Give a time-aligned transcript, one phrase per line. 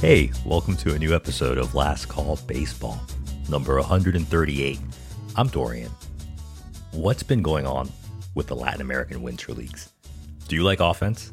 [0.00, 3.00] Hey, welcome to a new episode of Last Call Baseball,
[3.48, 4.78] number 138.
[5.34, 5.90] I'm Dorian.
[6.92, 7.90] What's been going on
[8.36, 9.92] with the Latin American Winter Leagues?
[10.46, 11.32] Do you like offense?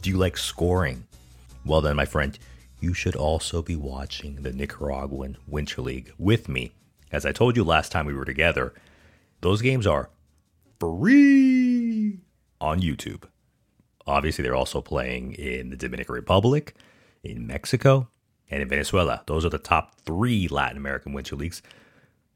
[0.00, 1.04] Do you like scoring?
[1.66, 2.38] Well, then, my friend,
[2.78, 6.70] you should also be watching the Nicaraguan Winter League with me.
[7.10, 8.74] As I told you last time we were together,
[9.40, 10.08] those games are
[10.78, 12.20] free
[12.60, 13.24] on YouTube.
[14.06, 16.76] Obviously, they're also playing in the Dominican Republic
[17.24, 18.08] in Mexico,
[18.50, 19.22] and in Venezuela.
[19.26, 21.62] Those are the top three Latin American Winter Leagues.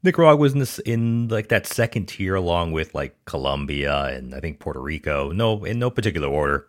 [0.01, 4.39] Nicaragua was in, this, in like that second tier, along with like Colombia and I
[4.39, 5.31] think Puerto Rico.
[5.31, 6.67] No, in no particular order,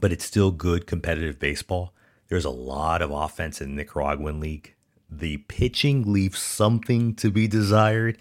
[0.00, 1.94] but it's still good competitive baseball.
[2.28, 4.74] There's a lot of offense in the Nicaraguan league.
[5.10, 8.18] The pitching leaves something to be desired.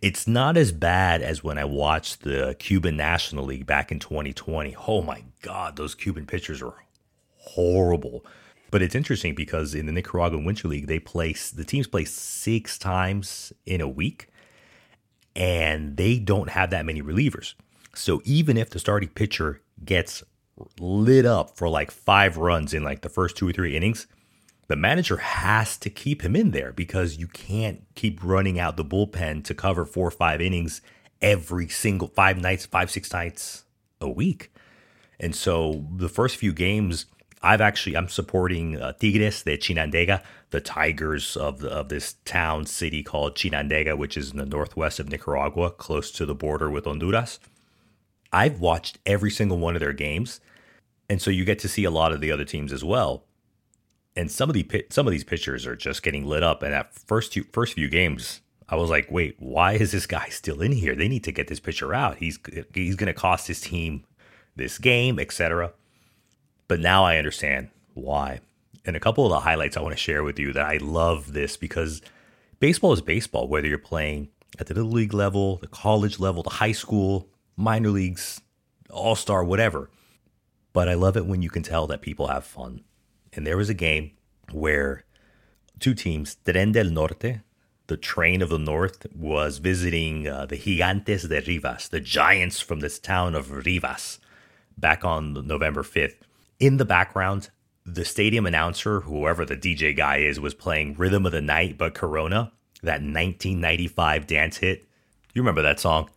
[0.00, 4.74] It's not as bad as when I watched the Cuban National League back in 2020.
[4.88, 6.74] Oh my God, those Cuban pitchers are
[7.36, 8.24] horrible.
[8.70, 12.78] But it's interesting because in the Nicaraguan Winter League, they play the teams play six
[12.78, 14.28] times in a week,
[15.34, 17.54] and they don't have that many relievers.
[17.94, 20.22] So even if the starting pitcher gets
[20.78, 24.06] lit up for like five runs in like the first two or three innings,
[24.68, 28.84] the manager has to keep him in there because you can't keep running out the
[28.84, 30.80] bullpen to cover four or five innings
[31.20, 33.64] every single five nights, five, six nights
[34.00, 34.52] a week.
[35.18, 37.06] And so the first few games,
[37.42, 42.66] I've actually I'm supporting uh, Tigres de Chinandega, the Tigers of the, of this town
[42.66, 46.84] city called Chinandega, which is in the northwest of Nicaragua, close to the border with
[46.84, 47.40] Honduras.
[48.32, 50.40] I've watched every single one of their games,
[51.08, 53.24] and so you get to see a lot of the other teams as well.
[54.14, 56.62] And some of the some of these pitchers are just getting lit up.
[56.62, 60.28] And at first two, first few games, I was like, wait, why is this guy
[60.28, 60.94] still in here?
[60.94, 62.18] They need to get this pitcher out.
[62.18, 62.38] He's
[62.74, 64.04] he's going to cost his team
[64.56, 65.72] this game, etc.
[66.70, 68.38] But now I understand why.
[68.86, 71.32] And a couple of the highlights I want to share with you that I love
[71.32, 72.00] this because
[72.60, 76.50] baseball is baseball, whether you're playing at the little league level, the college level, the
[76.50, 78.40] high school, minor leagues,
[78.88, 79.90] all star, whatever.
[80.72, 82.84] But I love it when you can tell that people have fun.
[83.32, 84.12] And there was a game
[84.52, 85.02] where
[85.80, 87.40] two teams, Tren del Norte,
[87.88, 92.78] the train of the north, was visiting uh, the Gigantes de Rivas, the giants from
[92.78, 94.20] this town of Rivas,
[94.78, 96.14] back on November 5th
[96.60, 97.50] in the background,
[97.84, 101.94] the stadium announcer, whoever the DJ guy is, was playing Rhythm of the Night, but
[101.94, 104.86] Corona, that 1995 dance hit.
[105.34, 106.10] You remember that song?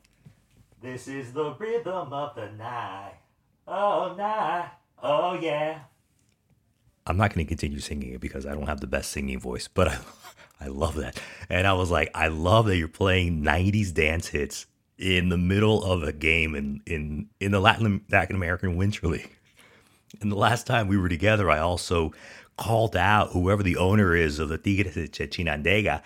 [0.82, 3.14] This is the rhythm of the night.
[3.66, 4.72] Oh, night.
[5.02, 5.80] Oh, yeah.
[7.08, 9.70] I'm not going to continue singing it because I don't have the best singing voice,
[9.70, 9.98] but I,
[10.60, 11.20] I love that.
[11.50, 14.66] And I was like, I love that you're playing 90s dance hits
[14.98, 19.38] in the middle of a game in, in, in the Latin, Latin American Winter League.
[20.22, 22.14] And the last time we were together, I also
[22.58, 26.02] called out whoever the owner is of the Tigres de Chinandega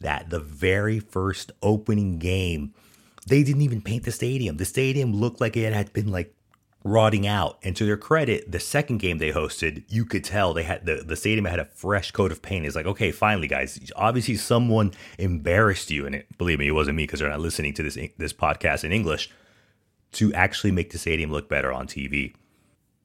[0.00, 2.72] that the very first opening game,
[3.26, 4.56] they didn't even paint the stadium.
[4.56, 6.34] The stadium looked like it had been like
[6.84, 7.58] rotting out.
[7.62, 11.02] And to their credit, the second game they hosted, you could tell they had the,
[11.04, 12.66] the stadium had a fresh coat of paint.
[12.66, 13.78] It's like, okay, finally, guys.
[13.96, 17.74] Obviously, someone embarrassed you, and it, believe me, it wasn't me because they're not listening
[17.74, 19.30] to this this podcast in English
[20.12, 22.34] to actually make the stadium look better on TV.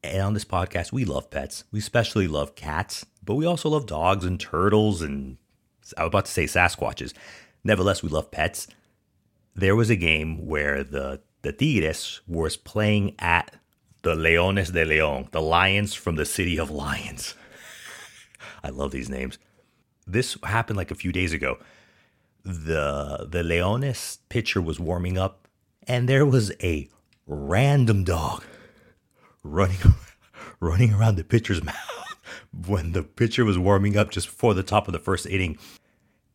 [0.04, 1.64] And on this podcast, we love pets.
[1.72, 5.38] We especially love cats, but we also love dogs and turtles and
[5.98, 7.14] I was about to say Sasquatches.
[7.64, 8.68] Nevertheless, we love pets.
[9.56, 13.56] There was a game where the, the Tigres was playing at
[14.02, 17.36] the Leones de Leon, the Lions from the City of Lions.
[18.64, 19.38] I love these names.
[20.06, 21.58] This happened like a few days ago.
[22.44, 25.48] The the Leones pitcher was warming up,
[25.88, 26.90] and there was a
[27.26, 28.44] random dog
[29.44, 29.78] running
[30.60, 31.76] running around the pitcher's mouth
[32.66, 35.58] when the pitcher was warming up just before the top of the first inning.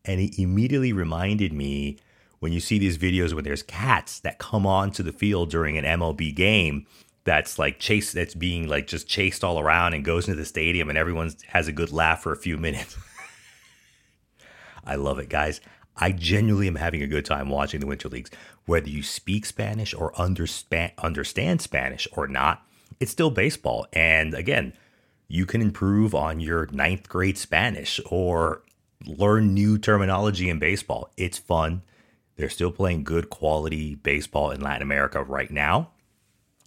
[0.05, 1.99] And he immediately reminded me
[2.39, 5.85] when you see these videos when there's cats that come onto the field during an
[5.85, 6.87] MLB game
[7.25, 10.89] that's like chased that's being like just chased all around and goes into the stadium
[10.89, 12.97] and everyone has a good laugh for a few minutes.
[14.85, 15.61] I love it, guys.
[15.97, 18.31] I genuinely am having a good time watching the Winter Leagues.
[18.67, 22.63] Whether you speak Spanish or understand Spanish or not,
[23.01, 23.87] it's still baseball.
[23.93, 24.73] And again,
[25.29, 28.63] you can improve on your ninth grade Spanish or
[29.07, 31.11] learn new terminology in baseball.
[31.17, 31.83] It's fun.
[32.37, 35.91] They're still playing good quality baseball in Latin America right now.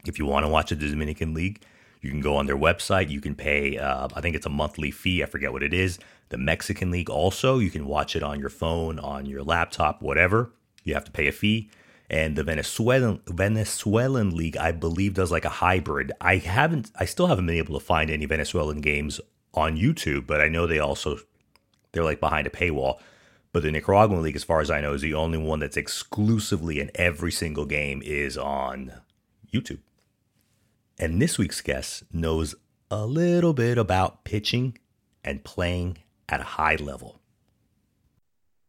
[0.06, 1.64] If you want to watch the Dominican League,
[2.02, 3.10] you can go on their website.
[3.10, 5.24] You can pay, uh, I think it's a monthly fee.
[5.24, 6.00] I forget what it is.
[6.30, 10.52] The Mexican League also, you can watch it on your phone, on your laptop, whatever.
[10.84, 11.70] You have to pay a fee
[12.12, 16.12] and the Venezuelan Venezuelan league, I believe, does like a hybrid.
[16.20, 19.22] I haven't, I still haven't been able to find any Venezuelan games
[19.54, 21.20] on YouTube, but I know they also
[21.94, 23.00] they're like behind a paywall.
[23.54, 26.82] But the Nicaraguan League, as far as I know, is the only one that's exclusively
[26.82, 28.94] in every single game is on
[29.54, 29.80] YouTube.
[31.00, 32.56] And this week's guest knows
[32.90, 34.78] a little bit about pitching
[35.24, 37.22] and playing at a high level.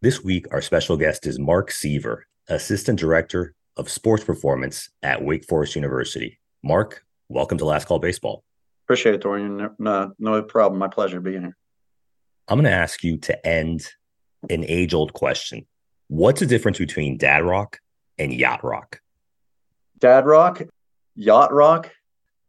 [0.00, 5.44] This week, our special guest is Mark Seaver, Assistant Director of Sports Performance at Wake
[5.44, 6.38] Forest University.
[6.62, 8.44] Mark, welcome to Last Call Baseball.
[8.86, 9.70] Appreciate it, Dorian.
[9.78, 10.78] No, no problem.
[10.78, 11.56] My pleasure being here.
[12.48, 13.86] I'm going to ask you to end
[14.50, 15.66] an age old question.
[16.08, 17.80] What's the difference between dad rock
[18.18, 19.00] and yacht rock?
[19.98, 20.62] Dad rock,
[21.14, 21.90] yacht rock.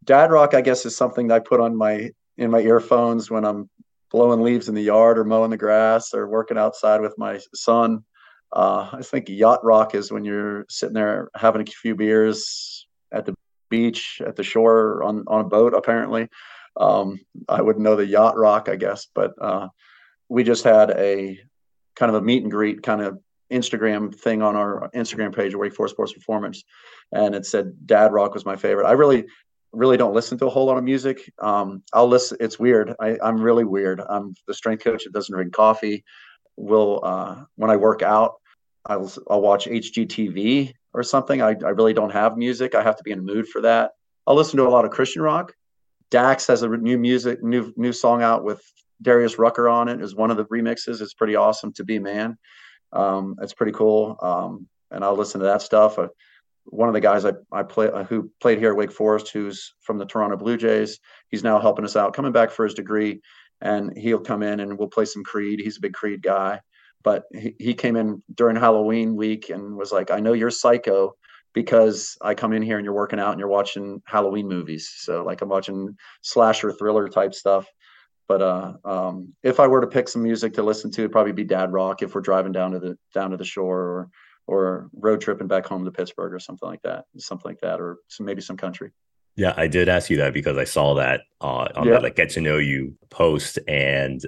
[0.03, 3.69] Dad rock, I guess, is something I put on my in my earphones when I'm
[4.11, 8.03] blowing leaves in the yard or mowing the grass or working outside with my son.
[8.53, 13.25] Uh, I think yacht rock is when you're sitting there having a few beers at
[13.25, 13.33] the
[13.69, 15.73] beach, at the shore, on on a boat.
[15.73, 16.29] Apparently,
[16.77, 17.19] um,
[17.49, 19.69] I wouldn't know the yacht rock, I guess, but uh,
[20.29, 21.39] we just had a
[21.95, 23.19] kind of a meet and greet kind of
[23.51, 26.63] Instagram thing on our Instagram page, Wake Forest Sports Performance,
[27.11, 28.87] and it said Dad Rock was my favorite.
[28.87, 29.25] I really,
[29.71, 31.31] really don't listen to a whole lot of music.
[31.39, 32.37] Um, I'll listen.
[32.39, 32.93] It's weird.
[32.99, 34.01] I, am really weird.
[34.01, 36.03] I'm the strength coach that doesn't drink coffee.
[36.55, 38.33] Will uh, when I work out,
[38.85, 41.41] I'll I'll watch HGTV or something.
[41.41, 42.75] I, I really don't have music.
[42.75, 43.91] I have to be in a mood for that.
[44.27, 45.53] I'll listen to a lot of Christian rock.
[46.11, 48.61] Dax has a new music, new new song out with
[49.01, 51.01] Darius Rucker on it is one of the remixes.
[51.01, 52.37] It's pretty awesome to be man.
[52.91, 54.17] Um, it's pretty cool.
[54.21, 55.97] Um, and I'll listen to that stuff.
[55.97, 56.09] Uh,
[56.65, 59.73] one of the guys I, I play uh, who played here at Wake Forest, who's
[59.81, 63.21] from the Toronto Blue Jays, he's now helping us out, coming back for his degree,
[63.59, 65.59] and he'll come in and we'll play some Creed.
[65.59, 66.61] He's a big Creed guy,
[67.03, 71.15] but he, he came in during Halloween week and was like, "I know you're psycho."
[71.53, 74.91] Because I come in here and you're working out and you're watching Halloween movies.
[74.97, 77.67] So like I'm watching slasher thriller type stuff
[78.27, 81.33] but uh, um, if I were to pick some music to listen to, it'd probably
[81.33, 84.09] be dad rock if we're driving down to the down to the shore or
[84.45, 87.97] or road tripping back home to Pittsburgh or something like that, something like that, or
[88.07, 88.91] some, maybe some country.
[89.35, 91.95] Yeah, I did ask you that because I saw that uh, on yeah.
[91.95, 94.21] the like get to know you post, and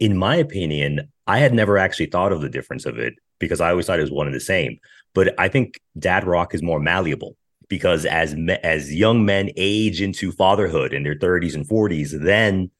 [0.00, 3.70] in my opinion, I had never actually thought of the difference of it because I
[3.70, 4.78] always thought it was one and the same.
[5.14, 7.36] But I think dad rock is more malleable
[7.68, 12.70] because as me- as young men age into fatherhood in their 30s and 40s, then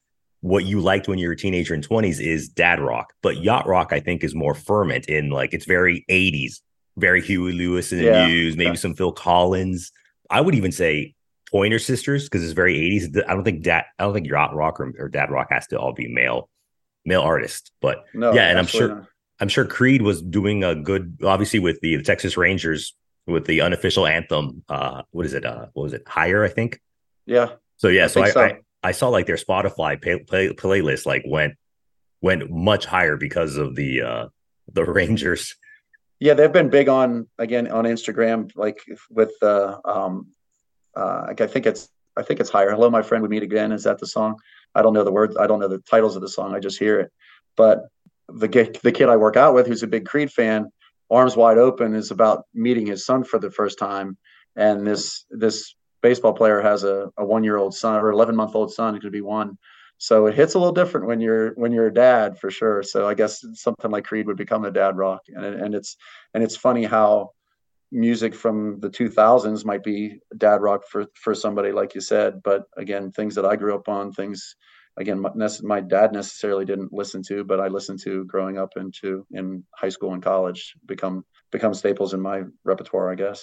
[0.41, 3.13] what you liked when you were a teenager in 20s is dad rock.
[3.23, 6.61] But yacht rock, I think, is more ferment in like it's very 80s,
[6.97, 8.27] very Huey Lewis and the yeah.
[8.27, 8.75] News, maybe yeah.
[8.75, 9.91] some Phil Collins.
[10.31, 11.15] I would even say
[11.51, 13.25] Pointer Sisters because it's very 80s.
[13.27, 15.79] I don't think dad, I don't think yacht rock or, or dad rock has to
[15.79, 16.49] all be male
[17.05, 17.73] male artist.
[17.81, 19.09] But no, yeah, and I'm sure not.
[19.41, 22.97] I'm sure Creed was doing a good, obviously with the, the Texas Rangers
[23.27, 24.65] with the unofficial anthem.
[24.69, 25.45] Uh, what is it?
[25.45, 26.03] Uh, what was it?
[26.07, 26.81] Higher, I think.
[27.27, 27.51] Yeah.
[27.77, 28.41] So yeah, I so I, so.
[28.41, 31.55] I I saw like their Spotify pay, play, playlist like went
[32.21, 34.29] went much higher because of the uh
[34.73, 35.57] the Rangers.
[36.21, 38.79] Yeah, they've been big on again on Instagram, like
[39.11, 40.29] with uh um
[40.97, 42.71] uh I think it's I think it's higher.
[42.71, 43.71] Hello, my friend, we meet again.
[43.71, 44.37] Is that the song?
[44.75, 45.37] I don't know the words.
[45.37, 46.55] I don't know the titles of the song.
[46.55, 47.13] I just hear it.
[47.57, 47.89] But
[48.29, 50.71] the the kid I work out with, who's a big Creed fan,
[51.11, 54.17] arms wide open, is about meeting his son for the first time,
[54.57, 58.55] and this this baseball player has a, a one year old son or 11 month
[58.55, 59.59] old son it could be one
[59.99, 63.09] so it hits a little different when you're when you're a dad for sure so
[63.09, 65.97] i guess something like creed would become a dad rock and, and it's
[66.35, 67.31] and it's funny how
[67.91, 72.65] music from the 2000s might be dad rock for for somebody like you said but
[72.77, 74.57] again things that i grew up on things
[74.99, 79.27] again my, my dad necessarily didn't listen to but i listened to growing up into
[79.31, 83.43] in high school and college become become staples in my repertoire i guess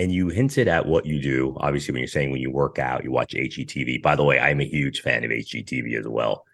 [0.00, 1.54] and you hinted at what you do.
[1.60, 4.00] Obviously, when you're saying when you work out, you watch HGTV.
[4.00, 6.46] By the way, I'm a huge fan of HGTV as well.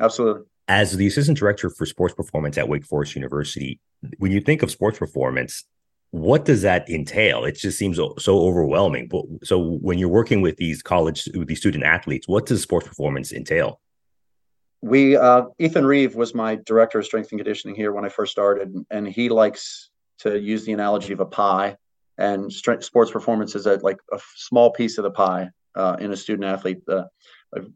[0.00, 0.44] Absolutely.
[0.66, 3.80] As the assistant director for sports performance at Wake Forest University,
[4.16, 5.64] when you think of sports performance,
[6.10, 7.44] what does that entail?
[7.44, 9.08] It just seems so overwhelming.
[9.08, 12.88] But so when you're working with these college, with these student athletes, what does sports
[12.88, 13.80] performance entail?
[14.82, 18.32] We uh, Ethan Reeve was my director of strength and conditioning here when I first
[18.32, 21.76] started, and he likes to use the analogy of a pie
[22.18, 26.16] and sports performance is a, like a small piece of the pie uh, in a
[26.16, 26.78] student athlete.
[26.88, 27.04] Uh,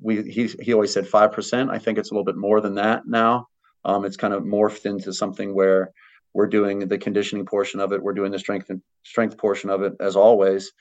[0.01, 1.71] we he he always said five percent.
[1.71, 3.47] I think it's a little bit more than that now.
[3.85, 5.93] Um, it's kind of morphed into something where
[6.35, 9.83] we're doing the conditioning portion of it, we're doing the strength and strength portion of
[9.83, 10.73] it as always,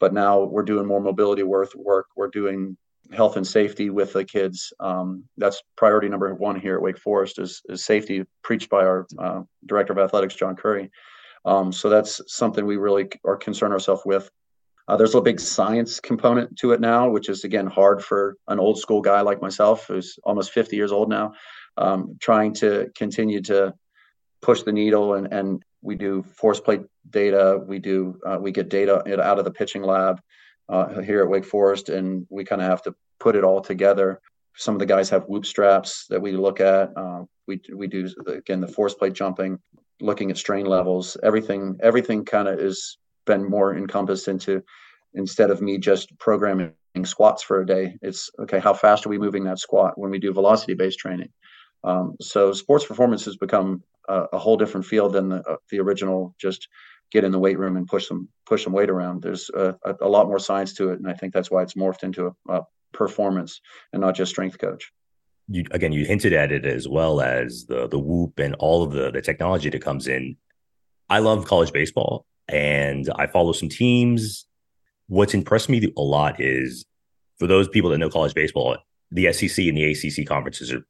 [0.00, 1.74] but now we're doing more mobility work.
[1.74, 2.76] Work we're doing
[3.12, 4.72] health and safety with the kids.
[4.80, 9.06] Um, that's priority number one here at Wake Forest is, is safety, preached by our
[9.18, 10.90] uh, director of athletics, John Currie.
[11.44, 14.30] Um, so that's something we really are concerned ourselves with.
[14.86, 18.58] Uh, there's a big science component to it now, which is again hard for an
[18.58, 21.32] old school guy like myself, who's almost 50 years old now,
[21.76, 23.74] um, trying to continue to
[24.44, 25.14] push the needle.
[25.14, 27.60] And, and we do force plate data.
[27.66, 30.20] We do uh, we get data out of the pitching lab
[30.68, 34.20] uh, here at Wake Forest, and we kind of have to put it all together.
[34.56, 36.96] Some of the guys have whoop straps that we look at.
[36.96, 39.58] Uh, we we do again the force plate jumping,
[40.00, 41.16] looking at strain levels.
[41.22, 44.62] Everything everything kind of is been more encompassed into
[45.14, 46.74] instead of me just programming
[47.04, 47.96] squats for a day.
[48.02, 48.60] It's okay.
[48.60, 51.30] How fast are we moving that squat when we do velocity based training?
[51.82, 56.34] Um, so sports performance has become a, whole different field than the, uh, the original
[56.38, 56.68] just
[57.10, 59.22] get in the weight room and push some push some weight around.
[59.22, 61.74] There's a, a, a, lot more science to it, and I think that's why it's
[61.74, 63.60] morphed into a, a performance
[63.92, 64.92] and not just strength coach.
[65.48, 68.92] You, again, you hinted at it as well as the the whoop and all of
[68.92, 70.36] the the technology that comes in.
[71.08, 74.46] I love college baseball, and I follow some teams.
[75.06, 76.84] What's impressed me a lot is
[77.38, 78.78] for those people that know college baseball,
[79.10, 80.84] the SEC and the ACC conferences are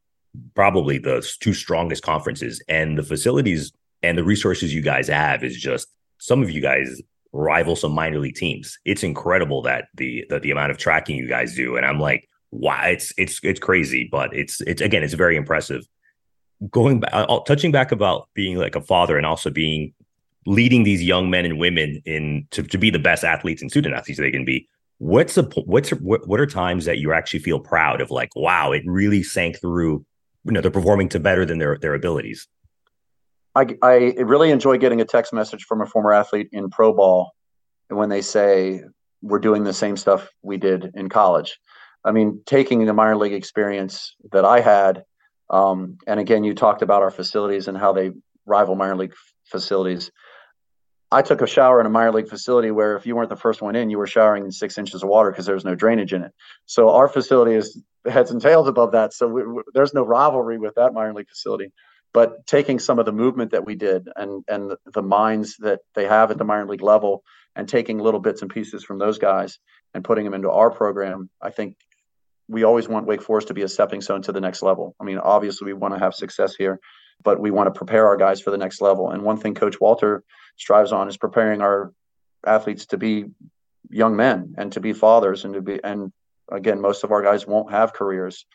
[0.54, 3.72] probably the two strongest conferences, and the facilities
[4.02, 5.88] and the resources you guys have is just
[6.18, 8.78] some of you guys rival some minor league teams.
[8.84, 12.28] It's incredible that the, the the amount of tracking you guys do, and I'm like,
[12.50, 15.86] wow, it's it's it's crazy, but it's it's again, it's very impressive.
[16.70, 19.92] Going back, uh, touching back about being like a father and also being
[20.46, 23.94] leading these young men and women in to, to be the best athletes and student
[23.94, 24.68] athletes they can be.
[24.98, 28.10] What's the what's what, what are times that you actually feel proud of?
[28.10, 30.06] Like, wow, it really sank through.
[30.44, 32.48] You know, they're performing to better than their their abilities.
[33.54, 37.32] I, I really enjoy getting a text message from a former athlete in pro ball
[37.88, 38.82] when they say
[39.22, 41.58] we're doing the same stuff we did in college.
[42.04, 45.04] I mean, taking the minor league experience that I had,
[45.50, 48.10] um, and again, you talked about our facilities and how they
[48.44, 50.10] rival minor league facilities.
[51.14, 53.62] I took a shower in a minor league facility where if you weren't the first
[53.62, 56.12] one in, you were showering in six inches of water because there was no drainage
[56.12, 56.32] in it.
[56.66, 59.12] So our facility is heads and tails above that.
[59.12, 61.72] So we, we, there's no rivalry with that minor league facility
[62.14, 66.06] but taking some of the movement that we did and and the minds that they
[66.06, 67.22] have at the minor league level
[67.56, 69.58] and taking little bits and pieces from those guys
[69.92, 71.76] and putting them into our program i think
[72.48, 75.04] we always want wake forest to be a stepping stone to the next level i
[75.04, 76.80] mean obviously we want to have success here
[77.22, 79.80] but we want to prepare our guys for the next level and one thing coach
[79.80, 80.22] walter
[80.56, 81.92] strives on is preparing our
[82.46, 83.24] athletes to be
[83.90, 86.12] young men and to be fathers and to be and
[86.50, 88.46] again most of our guys won't have careers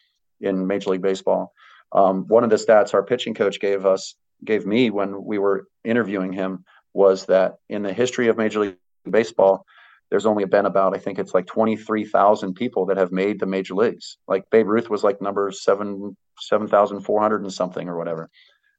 [0.41, 1.53] in major league baseball
[1.91, 5.67] um, one of the stats our pitching coach gave us, gave me when we were
[5.83, 8.77] interviewing him, was that in the history of Major League
[9.09, 9.65] Baseball,
[10.09, 13.75] there's only been about I think it's like 23,000 people that have made the major
[13.75, 14.17] leagues.
[14.27, 18.29] Like Babe Ruth was like number seven 7,400 and something or whatever.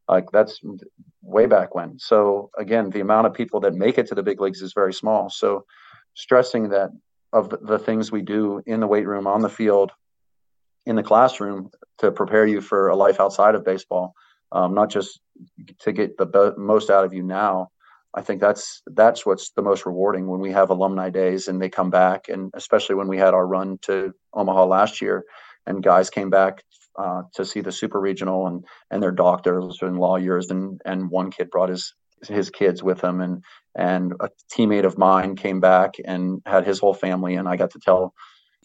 [0.09, 0.61] Like that's
[1.23, 1.99] way back when.
[1.99, 4.93] So again, the amount of people that make it to the big leagues is very
[4.93, 5.31] small.
[5.31, 5.65] So
[6.15, 6.91] stressing that
[7.33, 9.93] of the, things we do in the weight room, on the field,
[10.85, 14.15] in the classroom to prepare you for a life outside of baseball,
[14.51, 15.21] um, not just
[15.79, 17.69] to get the be- most out of you now.
[18.13, 21.69] I think that's that's what's the most rewarding when we have alumni days and they
[21.69, 25.25] come back, and especially when we had our run to Omaha last year,
[25.67, 26.65] and guys came back
[27.01, 31.31] uh, to see the super regional and and their doctors and lawyers, and and one
[31.31, 31.95] kid brought his
[32.29, 33.43] his kids with him, and
[33.75, 37.71] and a teammate of mine came back and had his whole family, and I got
[37.71, 38.15] to tell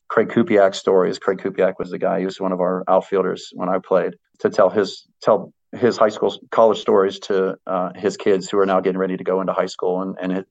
[0.10, 1.20] Craig Kupiak stories.
[1.20, 2.20] Craig Kupiak was the guy.
[2.20, 6.10] He was one of our outfielders when I played to tell his tell his high
[6.10, 9.54] school college stories to uh, his kids who are now getting ready to go into
[9.54, 10.48] high school and and it,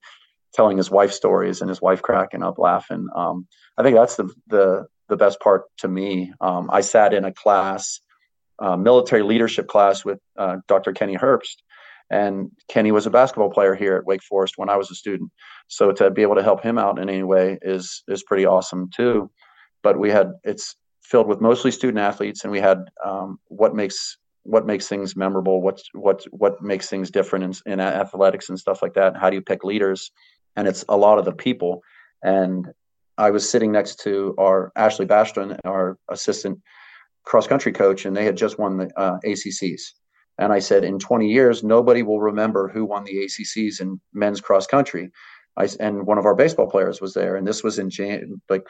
[0.54, 3.06] telling his wife stories and his wife cracking up laughing.
[3.14, 6.32] Um, I think that's the the the best part to me.
[6.40, 8.00] Um, I sat in a class,
[8.58, 10.92] uh, military leadership class with uh, Dr.
[10.92, 11.56] Kenny Herbst,
[12.10, 15.30] and Kenny was a basketball player here at Wake Forest when I was a student.
[15.68, 18.90] So to be able to help him out in any way is is pretty awesome
[18.94, 19.30] too
[19.84, 24.18] but we had it's filled with mostly student athletes, and we had um, what makes
[24.42, 28.82] what makes things memorable, what what what makes things different in, in athletics and stuff
[28.82, 29.16] like that.
[29.16, 30.10] How do you pick leaders?
[30.56, 31.82] And it's a lot of the people.
[32.22, 32.66] And
[33.16, 36.60] I was sitting next to our Ashley Bastion, our assistant
[37.24, 39.82] cross country coach, and they had just won the uh, ACCs.
[40.38, 44.40] And I said, in 20 years, nobody will remember who won the ACCs in men's
[44.40, 45.10] cross country.
[45.56, 48.66] I, and one of our baseball players was there, and this was in Jan, like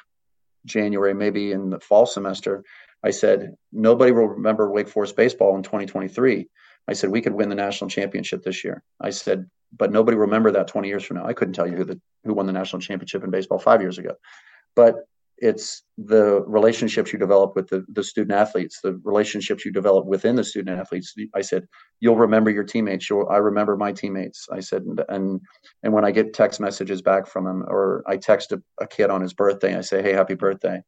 [0.66, 2.62] January, maybe in the fall semester,
[3.02, 6.48] I said, nobody will remember Wake Forest baseball in 2023.
[6.86, 8.82] I said, we could win the national championship this year.
[9.00, 11.26] I said, but nobody remember that 20 years from now.
[11.26, 13.98] I couldn't tell you who the who won the national championship in baseball five years
[13.98, 14.14] ago.
[14.74, 14.96] But
[15.38, 20.36] it's the relationships you develop with the, the student athletes, the relationships you develop within
[20.36, 21.14] the student athletes.
[21.34, 21.66] I said,
[22.00, 23.10] you'll remember your teammates.
[23.10, 24.46] You'll, I remember my teammates.
[24.52, 25.40] I said, and, and,
[25.82, 29.10] and when I get text messages back from them, or I text a, a kid
[29.10, 30.80] on his birthday, I say, Hey, happy birthday.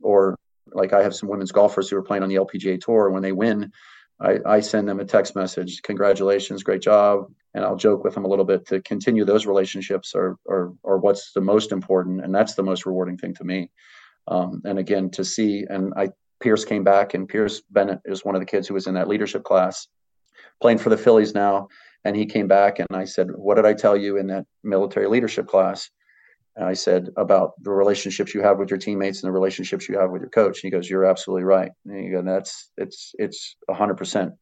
[0.00, 0.36] Or
[0.72, 3.10] like I have some women's golfers who are playing on the LPGA tour.
[3.10, 3.72] When they win,
[4.20, 7.26] I, I send them a text message, congratulations, great job.
[7.58, 10.98] And I'll joke with them a little bit to continue those relationships or, or, or
[10.98, 12.24] what's the most important.
[12.24, 13.72] And that's the most rewarding thing to me.
[14.28, 18.36] Um, and again, to see, and I, Pierce came back and Pierce Bennett is one
[18.36, 19.88] of the kids who was in that leadership class
[20.62, 21.66] playing for the Phillies now.
[22.04, 25.08] And he came back and I said, what did I tell you in that military
[25.08, 25.90] leadership class?
[26.54, 29.98] And I said about the relationships you have with your teammates and the relationships you
[29.98, 30.62] have with your coach.
[30.62, 34.32] And he goes, "You're absolutely right." And you go, "That's it's it's hundred percent,"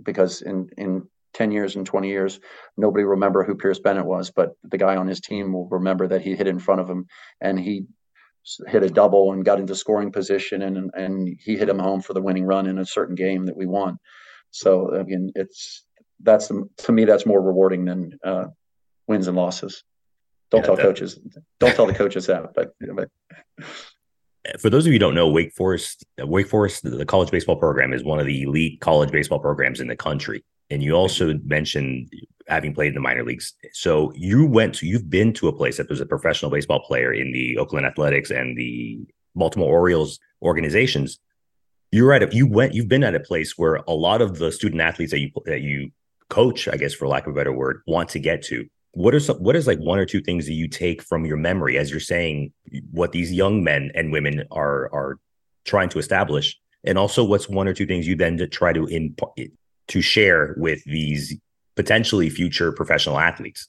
[0.00, 2.40] because in in ten years and twenty years,
[2.76, 6.22] nobody remember who Pierce Bennett was, but the guy on his team will remember that
[6.22, 7.06] he hit in front of him
[7.40, 7.84] and he
[8.66, 12.14] hit a double and got into scoring position and and he hit him home for
[12.14, 13.98] the winning run in a certain game that we won.
[14.50, 15.84] So I mean, it's
[16.20, 18.46] that's to me that's more rewarding than uh,
[19.06, 19.84] wins and losses.
[20.50, 21.18] Don't yeah, tell that, coaches.
[21.58, 22.54] Don't tell the coaches that.
[22.54, 23.08] But, but
[24.60, 27.92] for those of you who don't know, Wake Forest, Wake Forest, the college baseball program
[27.92, 30.44] is one of the elite college baseball programs in the country.
[30.70, 32.10] And you also mentioned
[32.46, 33.54] having played in the minor leagues.
[33.72, 37.12] So you went to, you've been to a place that was a professional baseball player
[37.12, 39.00] in the Oakland Athletics and the
[39.34, 41.18] Baltimore Orioles organizations.
[41.90, 44.82] You're at you went, you've been at a place where a lot of the student
[44.82, 45.90] athletes that you, that you
[46.28, 49.20] coach, I guess, for lack of a better word, want to get to what are
[49.20, 51.90] some what is like one or two things that you take from your memory as
[51.90, 52.52] you're saying
[52.92, 55.18] what these young men and women are are
[55.64, 59.14] trying to establish and also what's one or two things you then try to in
[59.88, 61.36] to share with these
[61.76, 63.68] potentially future professional athletes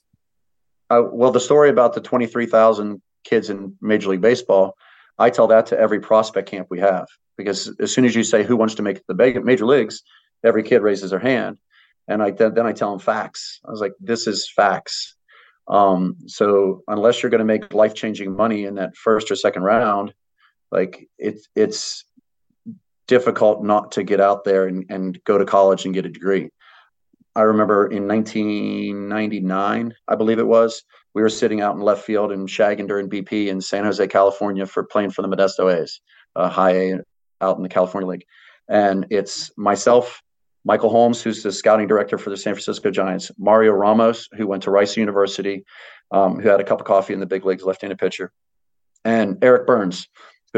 [0.90, 4.76] uh, well the story about the 23,000 kids in major league baseball
[5.18, 7.06] i tell that to every prospect camp we have
[7.36, 10.02] because as soon as you say who wants to make the major leagues
[10.44, 11.58] every kid raises their hand
[12.08, 13.60] and I then I tell them facts.
[13.66, 15.16] I was like, "This is facts.
[15.68, 19.62] Um, so unless you're going to make life changing money in that first or second
[19.64, 20.14] round,
[20.70, 22.04] like it's it's
[23.06, 26.50] difficult not to get out there and, and go to college and get a degree.
[27.34, 30.82] I remember in 1999, I believe it was,
[31.14, 34.66] we were sitting out in left field in shagging during BP in San Jose, California,
[34.66, 36.00] for playing for the Modesto A's,
[36.34, 36.98] uh, high A
[37.40, 38.24] out in the California League.
[38.68, 40.22] And it's myself,
[40.64, 44.62] Michael Holmes, who's the scouting director for the San Francisco Giants, Mario Ramos, who went
[44.64, 45.64] to Rice University,
[46.10, 48.32] um, who had a cup of coffee in the big leagues, left-handed pitcher,
[49.04, 50.08] and Eric Byrnes,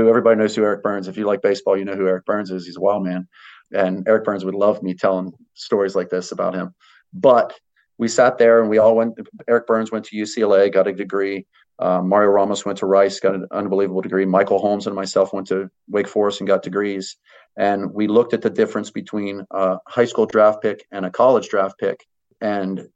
[0.03, 1.09] who everybody knows who Eric Byrnes.
[1.09, 2.67] If you like baseball, you know who Eric Byrnes is.
[2.67, 3.29] He's a wild man,
[3.73, 6.75] and Eric Byrnes would love me telling stories like this about him.
[7.13, 7.55] But
[7.99, 9.19] we sat there and we all went.
[9.49, 11.47] Eric Byrnes went to UCLA, got a degree.
[11.81, 14.25] Uh, Mario Ramos went to Rice, got an unbelievable degree.
[14.25, 17.17] Michael Holmes and myself went to Wake Forest and got degrees.
[17.57, 21.49] And we looked at the difference between a high school draft pick and a college
[21.49, 22.05] draft pick.
[22.41, 22.89] And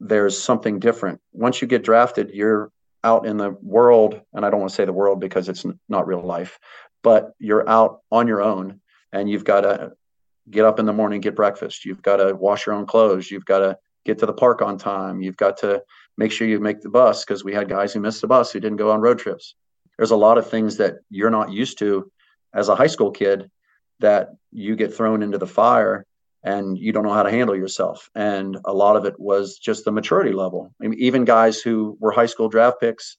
[0.00, 1.20] there's something different.
[1.32, 2.70] Once you get drafted, you're
[3.08, 4.20] out in the world.
[4.32, 6.58] And I don't want to say the world because it's not real life,
[7.02, 8.80] but you're out on your own
[9.12, 9.92] and you've got to
[10.50, 11.84] get up in the morning, get breakfast.
[11.84, 13.30] You've got to wash your own clothes.
[13.30, 15.20] You've got to get to the park on time.
[15.20, 15.82] You've got to
[16.16, 18.60] make sure you make the bus because we had guys who missed the bus who
[18.60, 19.54] didn't go on road trips.
[19.96, 22.10] There's a lot of things that you're not used to
[22.54, 23.50] as a high school kid
[24.00, 26.06] that you get thrown into the fire
[26.44, 28.08] and you don't know how to handle yourself.
[28.14, 30.72] And a lot of it was just the maturity level.
[30.82, 33.16] I mean, even guys who were high school draft picks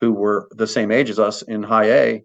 [0.00, 2.24] who were the same age as us in high A,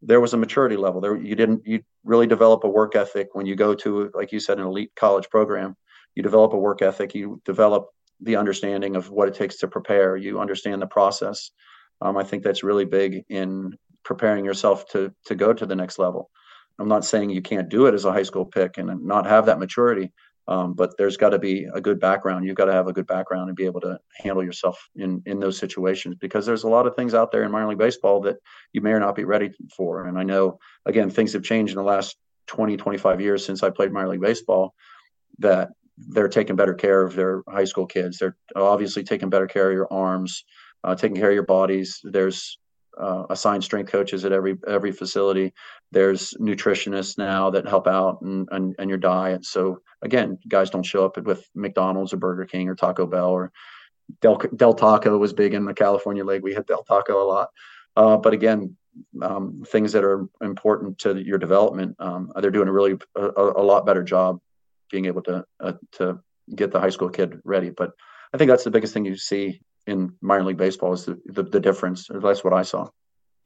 [0.00, 1.16] there was a maturity level there.
[1.16, 4.58] You didn't, you really develop a work ethic when you go to, like you said,
[4.58, 5.76] an elite college program.
[6.14, 7.14] You develop a work ethic.
[7.14, 7.88] You develop
[8.20, 10.16] the understanding of what it takes to prepare.
[10.16, 11.50] You understand the process.
[12.00, 15.98] Um, I think that's really big in preparing yourself to to go to the next
[15.98, 16.30] level.
[16.78, 19.46] I'm not saying you can't do it as a high school pick and not have
[19.46, 20.12] that maturity,
[20.48, 22.44] um, but there's got to be a good background.
[22.44, 25.38] You've got to have a good background and be able to handle yourself in in
[25.38, 28.36] those situations because there's a lot of things out there in minor league baseball that
[28.72, 30.06] you may or not be ready for.
[30.06, 32.16] And I know again things have changed in the last
[32.48, 34.74] 20, 25 years since I played minor league baseball
[35.38, 38.18] that they're taking better care of their high school kids.
[38.18, 40.44] They're obviously taking better care of your arms,
[40.84, 42.00] uh, taking care of your bodies.
[42.02, 42.58] There's
[42.98, 45.52] uh, assigned strength coaches at every every facility.
[45.90, 49.44] There's nutritionists now that help out and, and, and your diet.
[49.44, 53.52] So again, guys don't show up with McDonald's or Burger King or Taco Bell or
[54.20, 56.42] Del, Del Taco was big in the California League.
[56.42, 57.48] We hit Del Taco a lot.
[57.96, 58.76] Uh, but again,
[59.22, 63.62] um, things that are important to your development, um, they're doing a really a, a,
[63.62, 64.38] lot better job
[64.90, 66.20] being able to uh, to
[66.54, 67.70] get the high school kid ready.
[67.70, 67.92] But
[68.34, 71.42] I think that's the biggest thing you see in minor league baseball is the, the,
[71.42, 72.08] the difference.
[72.12, 72.88] That's what I saw.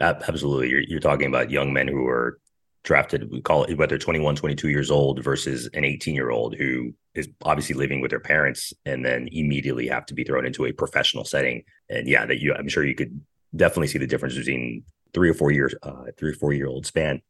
[0.00, 0.70] Absolutely.
[0.70, 2.38] You're, you're talking about young men who are
[2.84, 6.94] drafted, we call it whether 21, 22 years old versus an 18 year old who
[7.14, 10.72] is obviously living with their parents and then immediately have to be thrown into a
[10.72, 11.64] professional setting.
[11.88, 13.20] And yeah, that you, I'm sure you could
[13.54, 16.86] definitely see the difference between three or four years, uh, three or four year old
[16.86, 17.22] span.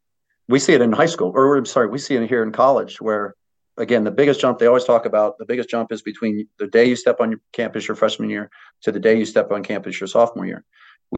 [0.49, 3.01] We see it in high school, or I'm sorry, we see it here in college
[3.01, 3.35] where
[3.77, 6.87] again, the biggest jump they always talk about, the biggest jump is between the day
[6.87, 8.51] you step on campus your freshman year
[8.83, 10.65] to the day you step on campus your sophomore year.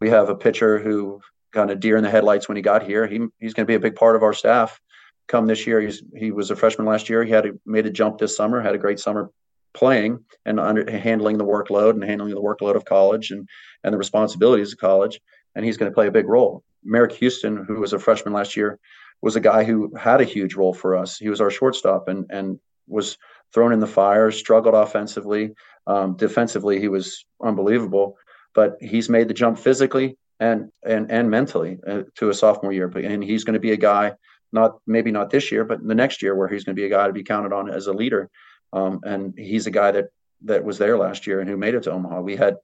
[0.00, 1.20] We have a pitcher who
[1.52, 3.06] kind of deer in the headlights when he got here.
[3.06, 4.80] He, he's going to be a big part of our staff
[5.28, 5.80] come this year.
[5.80, 7.24] He's he was a freshman last year.
[7.24, 8.60] He had a, made a jump this summer.
[8.60, 9.30] Had a great summer
[9.74, 13.48] playing and under, handling the workload and handling the workload of college and
[13.84, 15.20] and the responsibilities of college.
[15.54, 16.62] And he's going to play a big role.
[16.84, 18.78] Marek Houston, who was a freshman last year,
[19.20, 21.18] was a guy who had a huge role for us.
[21.18, 23.18] He was our shortstop and and was
[23.52, 25.54] thrown in the fire, struggled offensively,
[25.86, 26.80] um, defensively.
[26.80, 28.16] He was unbelievable,
[28.54, 32.88] but he's made the jump physically and and and mentally uh, to a sophomore year.
[32.88, 34.12] And he's going to be a guy,
[34.52, 36.90] not maybe not this year, but the next year, where he's going to be a
[36.90, 38.30] guy to be counted on as a leader.
[38.72, 40.08] Um, and he's a guy that
[40.44, 42.20] that was there last year and who made it to Omaha.
[42.20, 42.56] We had,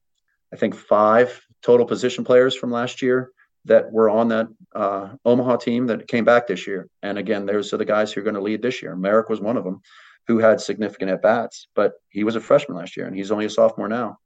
[0.53, 3.31] I think, five total position players from last year
[3.64, 6.88] that were on that uh, Omaha team that came back this year.
[7.03, 8.94] And again, those are the guys who are going to lead this year.
[8.94, 9.81] Marek was one of them
[10.27, 13.46] who had significant at bats, but he was a freshman last year and he's only
[13.46, 14.18] a sophomore now.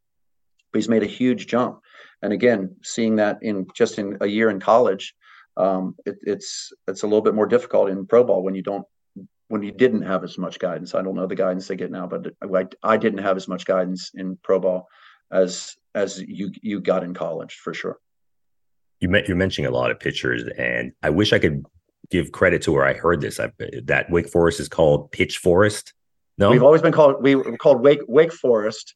[0.72, 1.80] But he's made a huge jump.
[2.22, 5.14] And again, seeing that in just in a year in college,
[5.56, 8.84] um, it, it's it's a little bit more difficult in pro ball when you don't
[9.48, 10.94] when you didn't have as much guidance.
[10.94, 13.64] I don't know the guidance they get now, but I, I didn't have as much
[13.64, 14.88] guidance in pro ball
[15.30, 17.98] as as you you got in college for sure.
[19.00, 21.64] You met, you're mentioning a lot of pitchers, and I wish I could
[22.10, 23.38] give credit to where I heard this.
[23.38, 23.52] I,
[23.84, 25.92] that Wake Forest is called Pitch Forest.
[26.36, 28.94] No, we've always been called we were called Wake Wake Forest.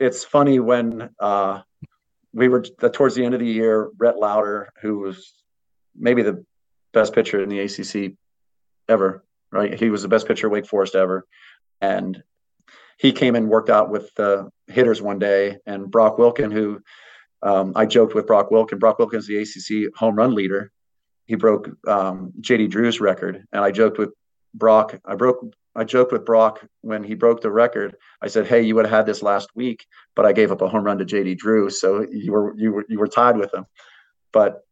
[0.00, 1.62] It's funny when uh,
[2.32, 3.90] we were towards the end of the year.
[3.98, 5.32] Rhett Lowder, who was
[5.96, 6.44] maybe the
[6.92, 8.14] best pitcher in the ACC
[8.88, 9.78] ever, right?
[9.78, 11.26] He was the best pitcher Wake Forest ever,
[11.80, 12.22] and
[12.98, 15.58] he came and worked out with the hitters one day.
[15.66, 16.80] And Brock Wilken, who
[17.42, 18.78] um, I joked with Brock Wilken.
[18.78, 20.72] Brock Wilken's the ACC home run leader.
[21.26, 24.10] He broke um, JD Drew's record, and I joked with
[24.54, 24.98] Brock.
[25.04, 25.44] I broke.
[25.76, 27.96] I joked with Brock when he broke the record.
[28.22, 30.68] I said, "Hey, you would have had this last week, but I gave up a
[30.68, 33.66] home run to JD Drew, so you were you were you were tied with him."
[34.32, 34.62] But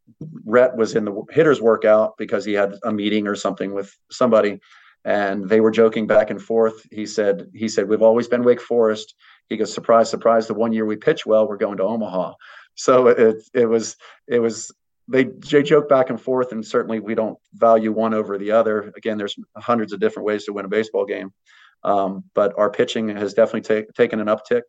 [0.45, 4.59] Rhett was in the hitters workout because he had a meeting or something with somebody,
[5.05, 6.85] and they were joking back and forth.
[6.91, 9.15] He said, "He said we've always been Wake Forest."
[9.49, 10.47] He goes, "Surprise, surprise!
[10.47, 12.33] The one year we pitch well, we're going to Omaha."
[12.75, 13.95] So it it was
[14.27, 14.71] it was
[15.07, 18.91] they, they joke back and forth, and certainly we don't value one over the other.
[18.97, 21.31] Again, there's hundreds of different ways to win a baseball game,
[21.83, 24.63] um, but our pitching has definitely taken an uptick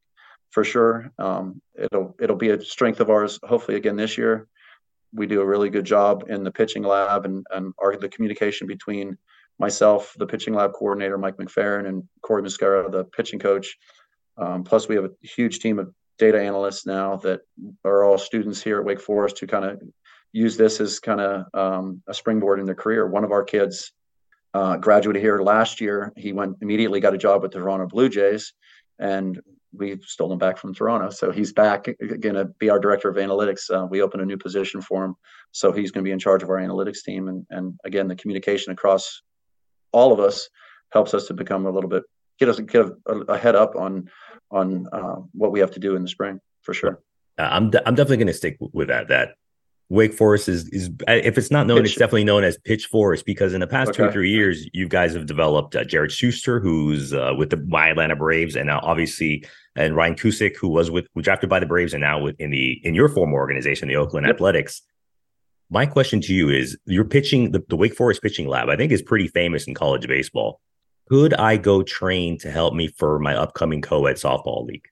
[0.51, 1.11] for sure.
[1.19, 3.39] Um, it'll it'll be a strength of ours.
[3.43, 4.47] Hopefully, again this year,
[5.13, 8.67] we do a really good job in the pitching lab and and our the communication
[8.67, 9.19] between
[9.59, 13.77] myself, the pitching lab coordinator Mike McFerrin, and Corey Muscara, the pitching coach.
[14.39, 17.41] Um, plus, we have a huge team of data analysts now that
[17.85, 19.81] are all students here at Wake Forest who kind of
[20.33, 23.07] use this as kind of um, a springboard in their career.
[23.07, 23.93] One of our kids
[24.55, 26.13] uh, graduated here last year.
[26.17, 28.53] He went immediately got a job with the Toronto Blue Jays,
[28.99, 29.41] and
[29.73, 31.11] we stole him back from Toronto.
[31.11, 33.71] So he's back going to be our director of analytics.
[33.71, 35.15] Uh, we opened a new position for him,
[35.53, 37.29] so he's going to be in charge of our analytics team.
[37.29, 39.23] And and again, the communication across
[39.93, 40.49] all of us
[40.93, 42.03] helps us to become a little bit
[42.39, 44.11] get us get a, a head up on
[44.51, 47.03] on uh, what we have to do in the spring for sure.
[47.37, 49.09] I'm de- I'm definitely going to stick with that.
[49.09, 49.35] That
[49.91, 51.93] Wake Forest is is if it's not known, Pitch.
[51.93, 53.99] it's definitely known as Pitch Forest because in the past okay.
[53.99, 57.57] two or three years, you guys have developed uh, Jared Shuster, who's uh, with the
[57.57, 59.45] my Atlanta Braves, and now obviously
[59.77, 62.51] and Ryan Cusick, who was with who drafted by the Braves, and now with in
[62.51, 64.35] the in your former organization, the Oakland yep.
[64.35, 64.83] Athletics.
[65.71, 68.91] My question to you is: You're pitching, the, the Wake Forest pitching lab, I think,
[68.91, 70.61] is pretty famous in college baseball.
[71.09, 74.87] Could I go train to help me for my upcoming co-ed softball league?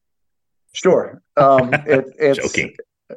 [0.72, 1.22] Sure.
[1.36, 2.74] Um, it, it's joking.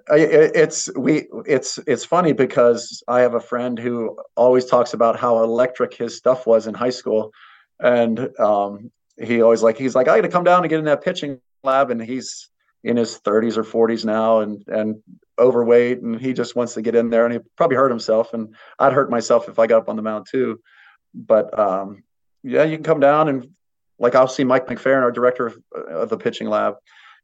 [0.07, 5.43] It's we it's it's funny because I have a friend who always talks about how
[5.43, 7.31] electric his stuff was in high school,
[7.79, 10.85] and um, he always like he's like I got to come down and get in
[10.85, 12.49] that pitching lab, and he's
[12.83, 15.01] in his 30s or 40s now, and and
[15.39, 18.55] overweight, and he just wants to get in there, and he probably hurt himself, and
[18.77, 20.59] I'd hurt myself if I got up on the mound too,
[21.15, 22.03] but um,
[22.43, 23.49] yeah, you can come down and
[23.99, 26.75] like I'll see Mike McFerrin, our director of, of the pitching lab